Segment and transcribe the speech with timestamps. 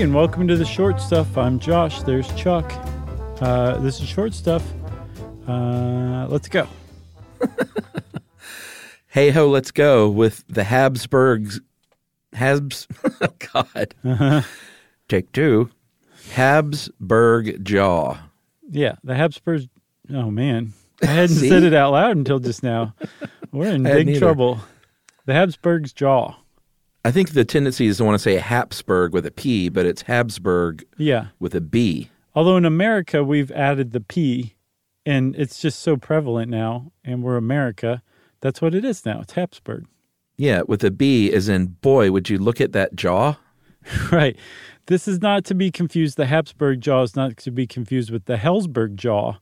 [0.00, 1.36] everybody, and welcome to the short stuff.
[1.36, 2.02] I'm Josh.
[2.02, 2.72] There's Chuck.
[3.42, 4.62] Uh, this is short stuff.
[5.46, 6.66] Uh, let's go.
[9.12, 11.60] Hey ho, let's go with the Habsburgs.
[12.32, 12.86] Habs.
[13.20, 13.64] oh,
[14.04, 14.44] God.
[15.08, 15.68] Take two.
[16.34, 18.18] Habsburg jaw.
[18.70, 19.66] Yeah, the Habsburgs.
[20.14, 22.94] Oh man, I hadn't said it out loud until just now.
[23.50, 24.20] We're in big either.
[24.20, 24.60] trouble.
[25.26, 26.36] The Habsburgs' jaw.
[27.04, 30.02] I think the tendency is to want to say Habsburg with a P, but it's
[30.02, 31.28] Habsburg Yeah.
[31.38, 32.10] with a B.
[32.34, 34.54] Although in America we've added the P,
[35.06, 38.02] and it's just so prevalent now, and we're America.
[38.40, 39.20] That's what it is now.
[39.22, 39.86] It's Habsburg.
[40.36, 43.36] Yeah, with a B as in, boy, would you look at that jaw?
[44.12, 44.36] Right.
[44.86, 46.16] This is not to be confused.
[46.18, 49.36] The Habsburg jaw is not to be confused with the Helzberg jaw,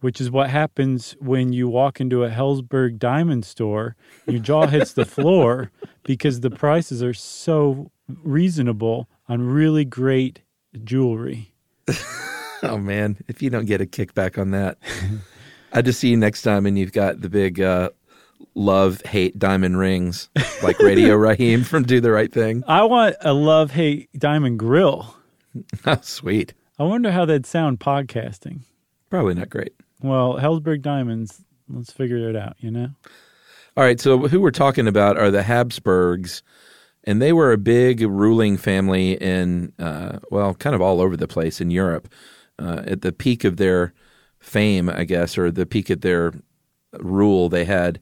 [0.00, 3.96] which is what happens when you walk into a Helzberg diamond store.
[4.26, 5.70] Your jaw hits the floor
[6.04, 7.90] because the prices are so
[8.22, 10.40] reasonable on really great
[10.84, 11.52] jewelry.
[12.62, 14.76] Oh, man, if you don't get a kickback on that,
[15.72, 17.88] I just see you next time and you've got the big uh,
[18.54, 20.28] love hate diamond rings
[20.62, 22.62] like Radio Raheem from Do the Right Thing.
[22.68, 25.16] I want a love hate diamond grill.
[25.86, 26.52] Oh, sweet.
[26.78, 28.60] I wonder how that'd sound podcasting.
[29.08, 29.72] Probably not great.
[30.02, 32.88] Well, Helzberg diamonds, let's figure it out, you know?
[33.76, 36.42] All right, so who we're talking about are the Habsburgs,
[37.04, 41.28] and they were a big ruling family in, uh, well, kind of all over the
[41.28, 42.08] place in Europe.
[42.58, 43.94] Uh, at the peak of their
[44.38, 46.32] fame, I guess, or the peak of their
[46.98, 48.00] rule, they had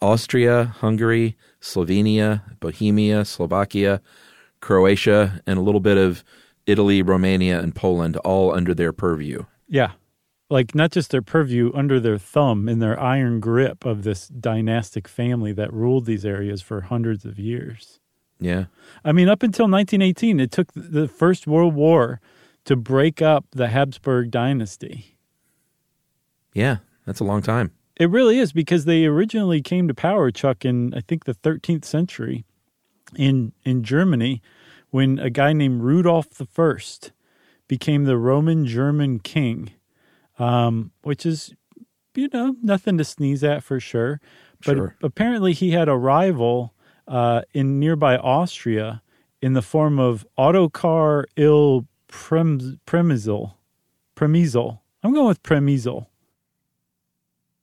[0.00, 4.00] Austria, Hungary, Slovenia, Bohemia, Slovakia,
[4.60, 6.24] Croatia, and a little bit of
[6.66, 9.44] Italy, Romania, and Poland, all under their purview.
[9.68, 9.92] Yeah.
[10.48, 15.08] Like not just their purview, under their thumb in their iron grip of this dynastic
[15.08, 17.98] family that ruled these areas for hundreds of years.
[18.38, 18.66] Yeah.
[19.04, 22.20] I mean, up until 1918, it took the First World War
[22.64, 25.16] to break up the Habsburg dynasty.
[26.52, 27.72] Yeah, that's a long time.
[27.96, 31.84] It really is because they originally came to power, Chuck, in I think the 13th
[31.84, 32.44] century
[33.16, 34.42] in in Germany
[34.90, 37.10] when a guy named Rudolf I
[37.68, 39.72] became the Roman German king,
[40.38, 41.54] um, which is
[42.14, 44.20] you know nothing to sneeze at for sure.
[44.64, 44.96] But Sure.
[45.02, 46.72] apparently, he had a rival
[47.06, 49.02] uh, in nearby Austria
[49.42, 53.54] in the form of Ottokar II Prem- Premizel.
[54.16, 54.80] Premizel.
[55.02, 56.06] I'm going with Premizel.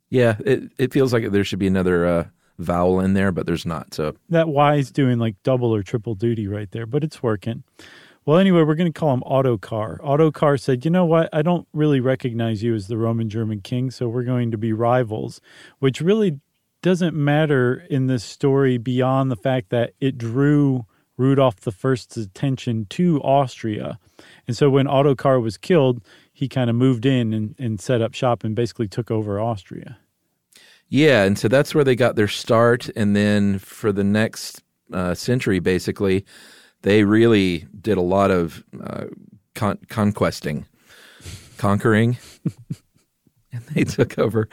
[0.10, 2.28] Yeah, it, it feels like there should be another uh,
[2.60, 3.94] vowel in there, but there's not.
[3.94, 7.64] So that Y is doing like double or triple duty right there, but it's working.
[8.26, 10.00] Well, anyway, we're going to call him Ottokar.
[10.00, 11.30] Ottokar said, You know what?
[11.34, 14.72] I don't really recognize you as the Roman German king, so we're going to be
[14.72, 15.42] rivals,
[15.80, 16.40] which really
[16.82, 20.86] doesn't matter in this story beyond the fact that it drew
[21.18, 24.00] Rudolph I's attention to Austria.
[24.48, 26.02] And so when Ottokar was killed,
[26.32, 29.98] he kind of moved in and, and set up shop and basically took over Austria.
[30.88, 34.62] yeah, and so that's where they got their start, and then for the next
[34.92, 36.26] uh, century, basically,
[36.84, 39.06] they really did a lot of uh,
[39.56, 40.66] con- conquesting,
[41.58, 42.18] conquering,
[43.52, 44.48] and they took over.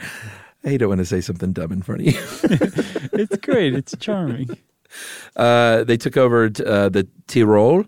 [0.65, 2.21] I don't want to say something dumb in front of you.
[3.21, 3.75] It's great.
[3.75, 4.57] it's charming.
[5.37, 7.85] Uh, they took over t- uh, the Tyrol,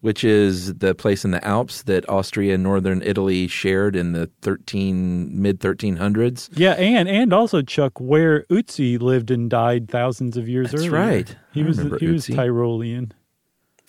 [0.00, 4.30] which is the place in the Alps that Austria and northern Italy shared in the
[4.42, 6.48] thirteen mid thirteen hundreds.
[6.54, 10.92] Yeah, and and also Chuck, where Ötzi lived and died thousands of years That's earlier.
[10.92, 11.36] right.
[11.52, 13.12] He I was he was Tyrolean.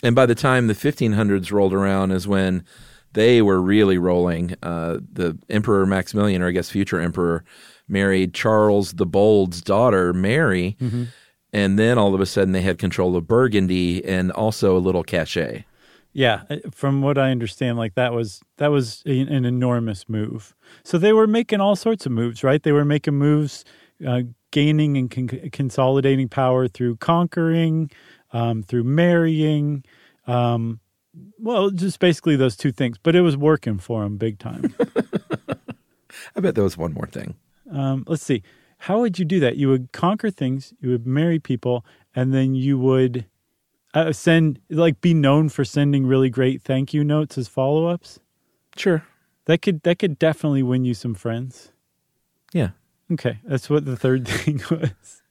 [0.03, 2.63] And by the time the 1500s rolled around, is when
[3.13, 4.55] they were really rolling.
[4.61, 7.43] Uh, the Emperor Maximilian, or I guess future Emperor,
[7.87, 10.77] married Charles the Bold's daughter, Mary.
[11.53, 15.03] And then all of a sudden they had control of Burgundy and also a little
[15.03, 15.65] cachet.
[16.13, 20.55] Yeah, uh, from what I understand, like that was that was an enormous move.
[20.83, 22.61] So they were making all sorts of moves, right?
[22.61, 23.63] They were making moves,
[24.05, 24.21] uh,
[24.51, 27.91] gaining and con- consolidating power through conquering,
[28.33, 29.83] um, through marrying.
[30.25, 30.79] Um,
[31.39, 34.75] well, just basically those two things, but it was working for him big time.
[36.35, 37.35] I bet there was one more thing.
[37.71, 38.43] um, let's see.
[38.79, 39.57] How would you do that?
[39.57, 41.83] You would conquer things, you would marry people,
[42.15, 43.25] and then you would
[43.95, 48.19] uh, send, like, be known for sending really great thank you notes as follow ups.
[48.75, 49.03] Sure.
[49.45, 51.71] That could that could definitely win you some friends.
[52.53, 52.71] Yeah.
[53.11, 55.21] Okay, that's what the third thing was.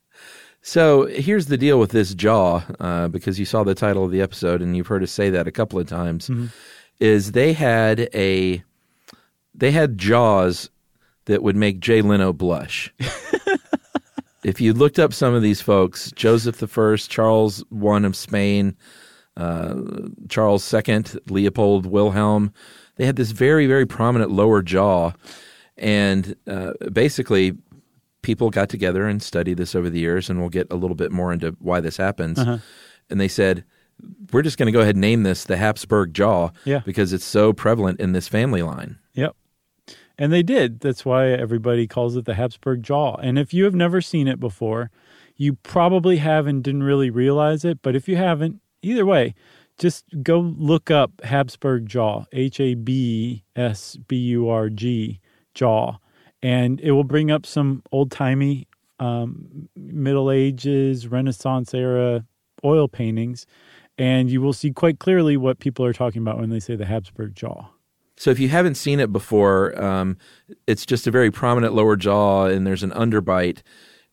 [0.61, 4.21] So here's the deal with this jaw, uh, because you saw the title of the
[4.21, 6.29] episode and you've heard us say that a couple of times,
[6.99, 8.63] is they had a
[9.53, 10.69] they had jaws
[11.25, 12.93] that would make Jay Leno blush.
[14.43, 18.75] if you looked up some of these folks, Joseph the First, Charles I of Spain,
[19.35, 19.75] uh,
[20.29, 22.53] Charles II, Leopold Wilhelm.
[22.95, 25.13] They had this very, very prominent lower jaw.
[25.77, 27.55] And uh, basically,
[28.27, 31.13] people got together and studied this over the years, and we'll get a little bit
[31.13, 32.37] more into why this happens.
[32.37, 32.57] Uh-huh.
[33.09, 33.63] And they said,
[34.33, 36.81] we're just going to go ahead and name this the Habsburg jaw Yeah.
[36.85, 38.99] because it's so prevalent in this family line.
[39.13, 39.33] Yep.
[40.17, 40.81] And they did.
[40.81, 43.15] That's why everybody calls it the Habsburg jaw.
[43.15, 44.91] And if you have never seen it before,
[45.37, 47.81] you probably have and didn't really realize it.
[47.81, 49.35] But if you haven't, either way,
[49.77, 55.21] just go look up Habsburg jaw, H A B S B U R G
[55.53, 55.99] jaw,
[56.47, 58.69] and it will bring up some old timey
[59.01, 62.25] um, Middle Ages, Renaissance era
[62.63, 63.45] oil paintings.
[63.97, 66.85] And you will see quite clearly what people are talking about when they say the
[66.85, 67.67] Habsburg jaw.
[68.15, 70.17] So if you haven't seen it before, um,
[70.67, 73.61] it's just a very prominent lower jaw, and there's an underbite,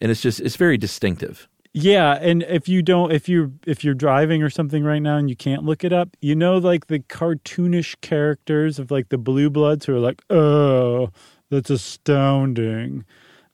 [0.01, 1.49] and it's just it's very distinctive.
[1.73, 5.31] Yeah, and if you don't, if you if you're driving or something right now and
[5.31, 9.51] you can't look it up, you know, like the cartoonish characters of like the Blue
[9.51, 11.11] Bloods who are like, oh,
[11.51, 13.05] that's astounding.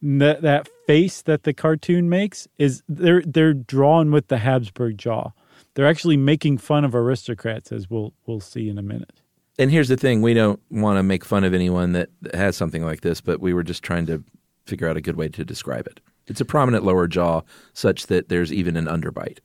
[0.02, 5.32] That that face that the cartoon makes is they're they're drawn with the Habsburg jaw.
[5.75, 9.20] They're actually making fun of aristocrats, as we'll we'll see in a minute.
[9.58, 12.56] And here's the thing: we don't want to make fun of anyone that that has
[12.56, 14.25] something like this, but we were just trying to
[14.64, 16.00] figure out a good way to describe it.
[16.26, 17.43] It's a prominent lower jaw,
[17.75, 19.40] such that there's even an underbite.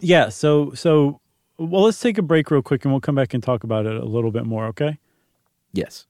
[0.00, 0.28] Yeah.
[0.28, 1.20] So so
[1.58, 3.96] well, let's take a break real quick, and we'll come back and talk about it
[3.96, 4.66] a little bit more.
[4.66, 4.98] Okay.
[5.72, 6.06] Yes.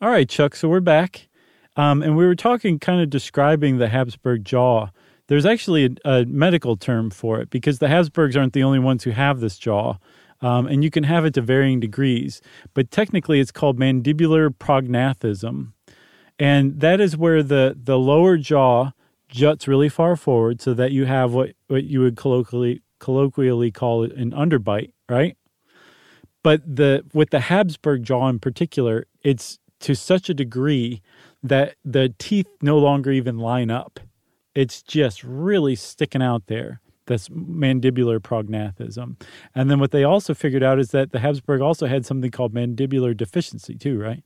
[0.00, 0.56] All right, Chuck.
[0.56, 1.28] So we're back,
[1.76, 4.88] um, and we were talking, kind of describing the Habsburg jaw.
[5.28, 9.04] There's actually a, a medical term for it because the Habsburgs aren't the only ones
[9.04, 9.98] who have this jaw,
[10.40, 12.40] um, and you can have it to varying degrees.
[12.74, 15.72] But technically, it's called mandibular prognathism,
[16.38, 18.92] and that is where the the lower jaw
[19.28, 24.04] juts really far forward, so that you have what what you would colloquially colloquially call
[24.04, 25.36] an underbite, right?
[26.42, 31.02] but the with the Habsburg jaw in particular, it's to such a degree
[31.42, 34.00] that the teeth no longer even line up.
[34.58, 36.80] It's just really sticking out there.
[37.06, 39.16] That's mandibular prognathism.
[39.54, 42.52] And then what they also figured out is that the Habsburg also had something called
[42.54, 44.22] mandibular deficiency too, right?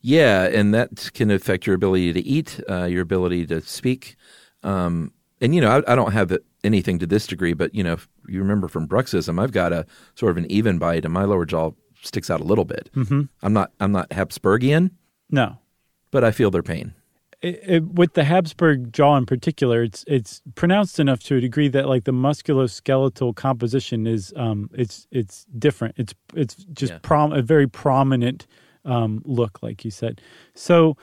[0.00, 4.16] Yeah, and that can affect your ability to eat, uh, your ability to speak.
[4.62, 7.94] Um, and you know, I, I don't have anything to this degree, but you know,
[7.94, 11.24] if you remember from bruxism, I've got a sort of an even bite, and my
[11.24, 12.90] lower jaw sticks out a little bit.
[12.94, 13.22] Mm-hmm.
[13.42, 14.90] I'm not I'm not Habsburgian,
[15.30, 15.58] No.
[16.10, 16.94] but I feel their pain.
[17.46, 21.68] It, it, with the Habsburg jaw in particular, it's it's pronounced enough to a degree
[21.68, 25.94] that like the musculoskeletal composition is um it's it's different.
[25.96, 26.98] It's it's just Yeah.
[27.02, 28.46] prom a very prominent
[28.84, 30.20] um look, like you said.
[30.54, 30.96] So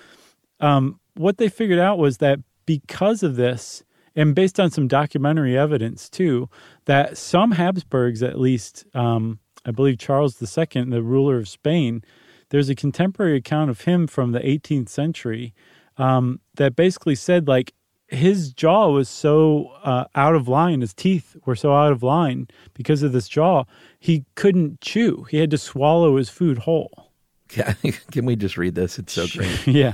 [0.59, 3.83] um what they figured out was that because of this,
[4.15, 6.49] and based on some documentary evidence too,
[6.85, 12.03] that some Habsburgs, at least, um, I believe Charles II, the ruler of Spain,
[12.49, 15.53] there's a contemporary account of him from the 18th century
[15.97, 17.73] um, that basically said like
[18.07, 22.47] his jaw was so uh, out of line, his teeth were so out of line
[22.73, 23.63] because of this jaw,
[23.99, 25.25] he couldn't chew.
[25.29, 27.11] He had to swallow his food whole.
[27.47, 27.75] Can,
[28.11, 28.99] can we just read this?
[28.99, 29.67] It's so great.
[29.67, 29.93] yeah,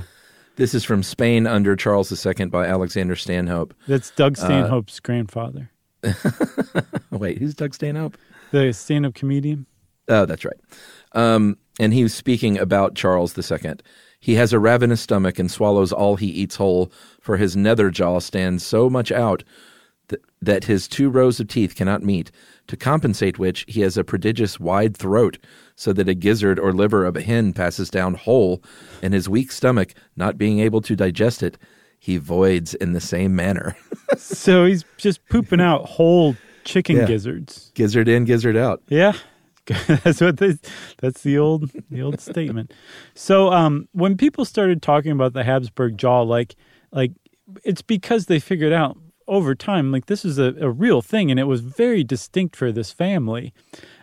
[0.56, 3.74] This is from Spain under Charles II by Alexander Stanhope.
[3.86, 5.70] that's Doug Stanhope's grandfather,
[7.10, 8.16] Wait, who's Doug Stanhope?
[8.50, 9.66] the stand-up comedian.
[10.08, 10.56] Oh, that's right.
[11.12, 13.74] Um, and he was speaking about Charles II.
[14.20, 18.18] He has a ravenous stomach and swallows all he eats whole, for his nether jaw
[18.20, 19.42] stands so much out
[20.08, 22.30] th- that his two rows of teeth cannot meet,
[22.66, 25.38] to compensate which he has a prodigious wide throat,
[25.74, 28.62] so that a gizzard or liver of a hen passes down whole,
[29.02, 31.56] and his weak stomach, not being able to digest it,
[31.98, 33.76] he voids in the same manner.
[34.16, 37.06] So he's just pooping out whole chicken Yeah.
[37.06, 37.70] gizzards.
[37.74, 38.82] gizzard in, gizzard out.
[38.88, 39.12] Yeah.
[40.04, 40.58] that's what they,
[40.98, 42.72] that's the old the old statement.
[43.14, 46.56] So um when people started talking about the Habsburg jaw like
[46.92, 47.12] like
[47.64, 51.38] it's because they figured out over time like this is a, a real thing and
[51.38, 53.52] it was very distinct for this family.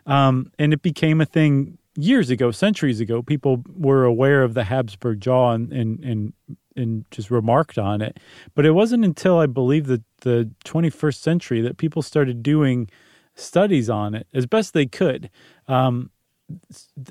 [0.05, 3.21] Um and it became a thing years ago, centuries ago.
[3.21, 6.33] People were aware of the Habsburg jaw and and and,
[6.75, 8.19] and just remarked on it.
[8.55, 12.89] But it wasn't until I believe that the 21st century that people started doing
[13.39, 15.29] studies on it as best they could.
[15.67, 16.11] Um,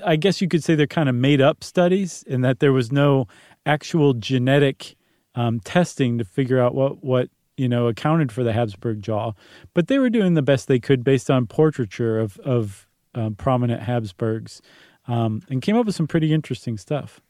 [0.04, 2.90] I guess you could say they're kind of made up studies in that there was
[2.90, 3.26] no
[3.64, 4.96] actual genetic
[5.34, 9.32] um, testing to figure out what what you know accounted for the Habsburg jaw,
[9.74, 13.82] but they were doing the best they could based on portraiture of of um, prominent
[13.82, 14.62] Habsburgs,
[15.06, 17.20] um, and came up with some pretty interesting stuff.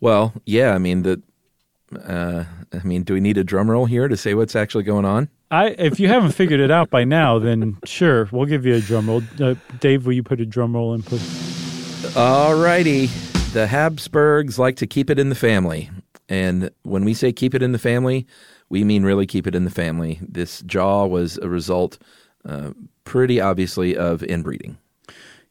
[0.00, 1.22] Well, yeah, I mean the.
[1.96, 5.04] Uh, I mean, do we need a drum roll here to say what's actually going
[5.04, 5.28] on?
[5.50, 8.80] I, if you haven't figured it out by now, then sure, we'll give you a
[8.80, 9.22] drum roll.
[9.40, 12.16] Uh, Dave, will you put a drum roll in, please?
[12.16, 13.06] All righty.
[13.52, 15.90] The Habsburgs like to keep it in the family.
[16.28, 18.26] And when we say keep it in the family,
[18.70, 20.18] we mean really keep it in the family.
[20.22, 21.98] This jaw was a result,
[22.46, 22.70] uh,
[23.04, 24.78] pretty obviously, of inbreeding.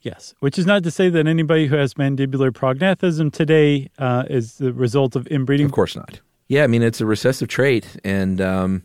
[0.02, 4.56] Yes, which is not to say that anybody who has mandibular prognathism today uh, is
[4.56, 5.68] the result of inbreeding.
[5.68, 6.20] Of course not.
[6.52, 7.88] Yeah, I mean, it's a recessive trait.
[8.04, 8.84] And, um,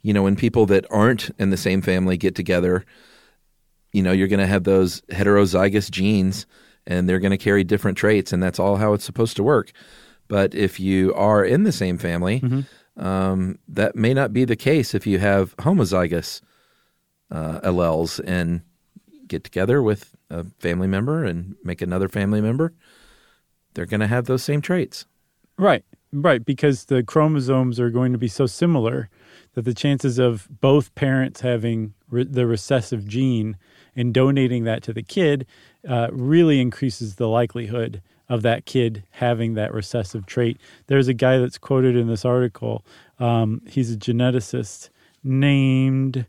[0.00, 2.86] you know, when people that aren't in the same family get together,
[3.92, 6.46] you know, you're going to have those heterozygous genes
[6.86, 8.32] and they're going to carry different traits.
[8.32, 9.72] And that's all how it's supposed to work.
[10.26, 12.40] But if you are in the same family,
[12.96, 16.40] um, that may not be the case if you have homozygous
[17.30, 18.62] uh, alleles and
[19.28, 22.72] get together with a family member and make another family member.
[23.74, 25.04] They're going to have those same traits.
[25.58, 29.08] Right, right, because the chromosomes are going to be so similar
[29.54, 33.56] that the chances of both parents having re- the recessive gene
[33.94, 35.46] and donating that to the kid
[35.88, 40.58] uh, really increases the likelihood of that kid having that recessive trait.
[40.88, 42.84] There's a guy that's quoted in this article.
[43.18, 44.90] Um, he's a geneticist
[45.22, 46.26] named.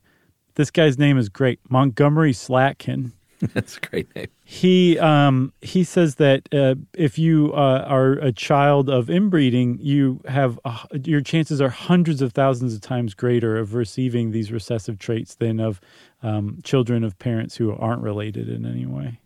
[0.56, 3.12] This guy's name is great, Montgomery Slatkin
[3.54, 4.28] That's a great name.
[4.44, 10.22] he um, he says that uh, if you uh, are a child of inbreeding, you
[10.28, 14.98] have uh, your chances are hundreds of thousands of times greater of receiving these recessive
[14.98, 15.80] traits than of
[16.24, 19.20] um, children of parents who aren't related in any way.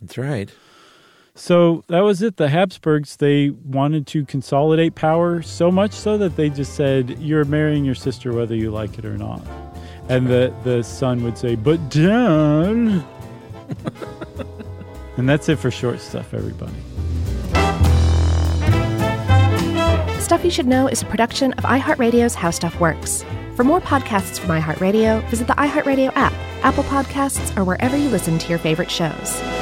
[0.00, 0.50] That's right.
[1.34, 2.36] So that was it.
[2.36, 7.46] The Habsburgs they wanted to consolidate power so much so that they just said, "You're
[7.46, 9.42] marrying your sister whether you like it or not."
[10.10, 13.02] And the the son would say, "But Dad."
[15.16, 16.72] And that's it for short stuff, everybody.
[20.20, 23.24] Stuff You Should Know is a production of iHeartRadio's How Stuff Works.
[23.56, 26.32] For more podcasts from iHeartRadio, visit the iHeartRadio app,
[26.64, 29.53] Apple Podcasts, or wherever you listen to your favorite shows.